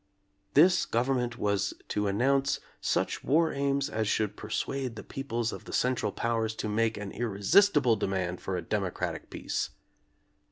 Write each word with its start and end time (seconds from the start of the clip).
This 0.55 0.87
government 0.87 1.37
was 1.37 1.75
to 1.89 2.07
announce 2.07 2.59
such 2.79 3.23
war 3.23 3.53
aims 3.53 3.87
as 3.87 4.07
should 4.07 4.35
persuade 4.35 4.95
the 4.95 5.03
peoples 5.03 5.53
of 5.53 5.65
the 5.65 5.73
Central 5.73 6.11
Powers 6.11 6.55
to 6.55 6.67
make 6.67 6.97
an 6.97 7.11
irre 7.11 7.37
sistible 7.41 7.99
demand 7.99 8.41
for 8.41 8.57
a 8.57 8.63
democratic 8.63 9.29
peace. 9.29 9.69